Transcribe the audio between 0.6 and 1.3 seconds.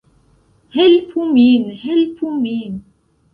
Helpu